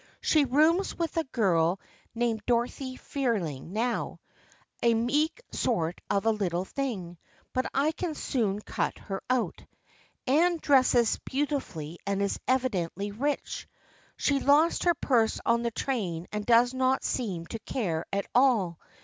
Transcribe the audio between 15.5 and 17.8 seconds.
the train and does not seem to